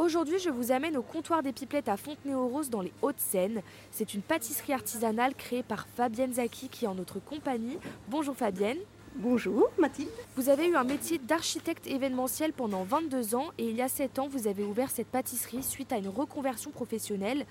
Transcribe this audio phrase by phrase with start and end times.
[0.00, 3.60] Aujourd'hui, je vous amène au comptoir des pipelettes à Fontenay-aux-Roses dans les Hauts-de-Seine.
[3.90, 7.76] C'est une pâtisserie artisanale créée par Fabienne Zaki qui est en notre compagnie.
[8.08, 8.78] Bonjour Fabienne.
[9.16, 10.08] Bonjour Mathilde.
[10.36, 14.20] Vous avez eu un métier d'architecte événementiel pendant 22 ans et il y a 7
[14.20, 17.44] ans, vous avez ouvert cette pâtisserie suite à une reconversion professionnelle.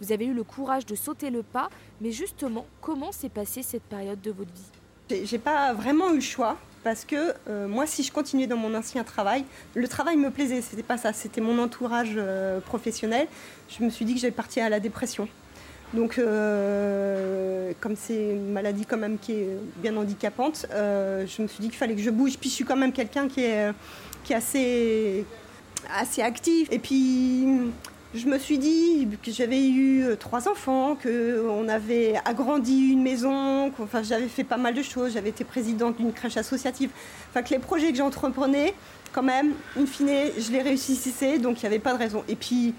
[0.00, 1.68] Vous avez eu le courage de sauter le pas,
[2.00, 5.26] mais justement, comment s'est passée cette période de votre vie?
[5.26, 8.74] J'ai pas vraiment eu le choix parce que euh, moi, si je continuais dans mon
[8.74, 9.44] ancien travail,
[9.74, 13.26] le travail me plaisait, c'était pas ça, c'était mon entourage euh, professionnel.
[13.68, 15.28] Je me suis dit que j'allais partir à la dépression.
[15.92, 21.60] Donc, euh, comme c'est une maladie quand même qui est bien handicapante, je me suis
[21.60, 22.38] dit qu'il fallait que je bouge.
[22.38, 23.72] Puis je suis quand même quelqu'un qui est,
[24.22, 25.24] qui est assez,
[25.92, 26.68] assez actif.
[26.70, 27.72] Et puis
[28.14, 33.72] je me suis dit que j'avais eu euh, trois enfants, qu'on avait agrandi une maison,
[33.78, 36.90] enfin, j'avais fait pas mal de choses, j'avais été présidente d'une crèche associative.
[37.30, 38.74] Enfin, que les projets que j'entreprenais,
[39.12, 42.24] quand même, in fine, je les réussissais, donc il n'y avait pas de raison.
[42.26, 42.74] Et puis,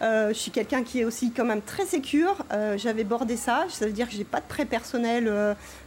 [0.00, 2.36] euh, je suis quelqu'un qui est aussi quand même très sécure.
[2.52, 5.30] Euh, j'avais bordé ça, ça veut dire que j'ai pas de prêt personnel.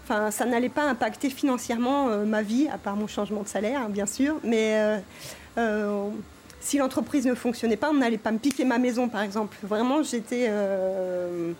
[0.08, 4.06] Ça n'allait pas impacter financièrement ma vie, à part mon changement de salaire, hein, bien
[4.06, 4.38] sûr.
[4.44, 5.02] Mais
[6.60, 9.56] si l'entreprise ne fonctionnait pas, on n'allait pas me piquer ma maison, par exemple.
[9.64, 11.52] Vraiment, j'étais euh,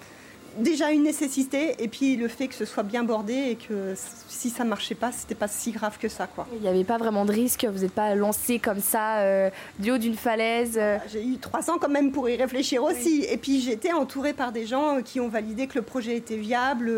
[0.58, 3.94] déjà une nécessité, et puis le fait que ce soit bien bordé et que
[4.28, 6.48] si ça marchait pas, c'était pas si grave que ça, quoi.
[6.54, 9.92] Il n'y avait pas vraiment de risque, vous n'êtes pas lancé comme ça euh, du
[9.92, 10.78] haut d'une falaise.
[10.78, 10.98] Euh.
[11.12, 14.52] J'ai eu trois ans quand même pour y réfléchir aussi, et puis j'étais entourée par
[14.52, 16.92] des gens qui ont validé que le projet était viable,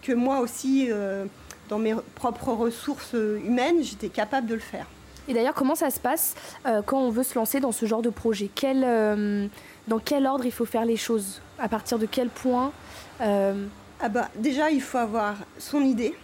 [0.00, 0.88] que moi aussi,
[1.68, 4.86] dans mes propres ressources humaines, j'étais capable de le faire.
[5.28, 6.34] Et d'ailleurs, comment ça se passe
[6.66, 8.50] euh, quand on veut se lancer dans ce genre de projet?
[8.64, 9.46] Euh,
[9.88, 11.40] Dans quel ordre il faut faire les choses?
[11.58, 12.72] À partir de quel point
[13.20, 13.66] euh?
[14.00, 16.14] ah bah, Déjà, il faut avoir son idée.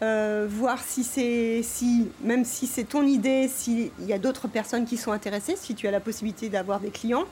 [0.00, 4.96] voir si c'est si même si c'est ton idée s'il y a d'autres personnes qui
[4.96, 7.24] sont intéressées si tu as la possibilité d'avoir des clients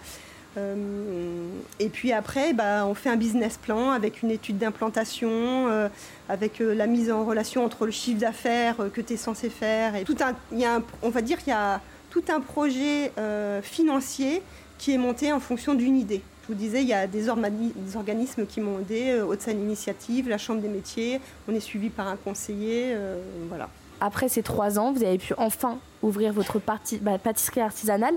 [0.56, 5.88] et puis après, bah, on fait un business plan avec une étude d'implantation, euh,
[6.28, 9.94] avec euh, la mise en relation entre le chiffre d'affaires que tu es censé faire.
[10.52, 11.80] Y a on va dire qu'il y a
[12.10, 13.12] tout un projet
[13.62, 14.42] financier
[14.78, 16.22] qui est monté en fonction d'une idée.
[16.42, 20.38] Je vous disais, il y a des, des organismes qui m'ont aidé, Haute-Seine Initiative, la
[20.38, 22.96] Chambre des métiers, on est suivi par un conseiller,
[23.48, 23.68] voilà
[24.00, 26.60] après ces trois ans, vous avez pu enfin ouvrir votre
[27.02, 28.14] bah, pâtisserie artisanale.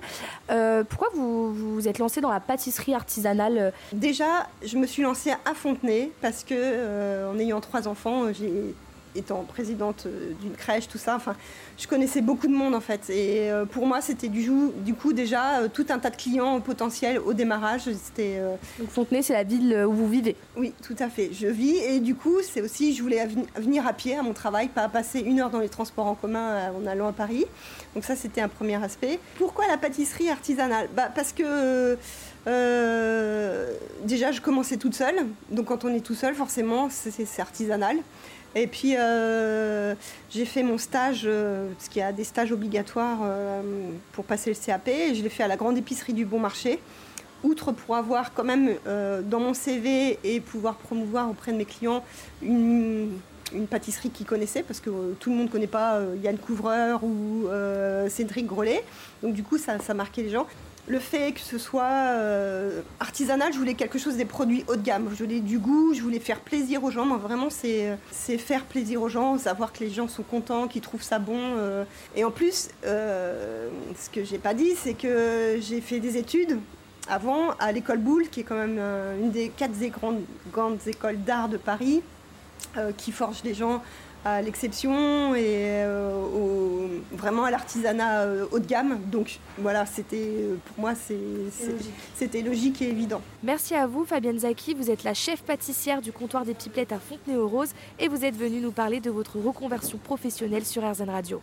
[0.52, 3.72] Euh, pourquoi vous vous êtes lancé dans la pâtisserie artisanale euh?
[3.92, 8.74] Déjà, je me suis lancée à Fontenay parce que, euh, en ayant trois enfants, j'ai
[9.16, 11.35] étant présidente euh, d'une crèche, tout ça, enfin,
[11.78, 13.09] je connaissais beaucoup de monde en fait.
[13.09, 16.59] Et euh, pour moi, c'était du, du, coup déjà euh, tout un tas de clients
[16.62, 17.84] potentiels au démarrage.
[17.84, 18.40] C'était,
[18.79, 21.29] Donc Fontenay, c'est la ville où vous vivez Oui, tout à fait.
[21.34, 24.69] Je vis et du coup, c'est aussi, je voulais venir à pied à mon travail,
[24.69, 27.46] pas passer une heure dans les transports en commun en allant à Paris.
[27.96, 29.19] Donc ça, c'était un premier aspect.
[29.38, 30.90] Pourquoi la pâtisserie artisanale?
[30.96, 31.97] Bah, Parce que
[34.03, 35.28] déjà, je commençais toute seule.
[35.52, 37.97] Donc quand on est tout seul, forcément, c'est artisanal.
[38.56, 39.96] Et puis euh,
[40.30, 43.62] j'ai fait mon stage, euh, parce qu'il y a des stages obligatoires euh,
[44.12, 46.80] pour passer le CAP, et je l'ai fait à la grande épicerie du Bon Marché.
[47.44, 52.02] Outre pour avoir quand même dans mon CV et pouvoir promouvoir auprès de mes clients
[52.41, 53.09] une,
[53.69, 57.50] pâtisserie qu'ils connaissaient, parce que tout le monde ne connaît pas Yann Couvreur ou
[58.08, 58.81] Cédric Grolet.
[59.22, 60.47] Donc du coup, ça, ça marquait les gens
[60.88, 62.14] le fait que ce soit
[63.13, 65.07] artisanal, je voulais quelque chose des produits haut de gamme.
[65.12, 67.06] Je voulais du goût, je voulais faire plaisir aux gens.
[67.06, 67.96] Moi, vraiment, c'est,
[68.40, 71.38] faire plaisir aux gens, savoir que les gens sont contents, qu'ils trouvent ça bon.
[71.38, 71.85] Euh.
[72.16, 76.57] Et en plus, euh, ce que j'ai pas dit, c'est que j'ai fait des études
[77.07, 78.81] avant à l'école Boulle, qui est quand même
[79.22, 82.02] une des quatre grandes, grandes écoles d'art de Paris,
[82.97, 83.84] qui forge les gens
[84.25, 86.22] à l'exception et euh,
[87.23, 89.00] vraiment à l'artisanat euh, haut de gamme.
[89.07, 92.81] Donc voilà, c'était euh, pour moi c'était logique.
[92.81, 93.22] et évident.
[93.44, 97.00] Merci à vous Fabienne Zaki, vous êtes la chef pâtissière du comptoir des pipelettes à
[97.00, 101.41] Fontenay-aux-Roses et vous êtes venue nous parler de votre reconversion professionnelle sur RZN Radio.